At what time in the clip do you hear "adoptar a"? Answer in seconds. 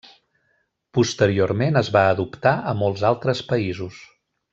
2.13-2.77